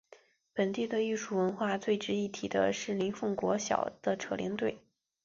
[0.55, 4.79] 本地的艺术文化最值得一提的是林凤国小的扯铃队。